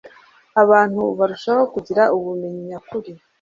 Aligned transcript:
abantu 0.63 1.01
barushaho 1.19 1.63
kugira 1.73 2.03
ubumenyi 2.15 2.61
nyakuri 2.69 3.11